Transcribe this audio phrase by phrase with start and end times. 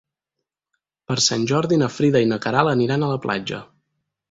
[1.11, 3.63] Per Sant Jordi na Frida i na Queralt aniran a la platja.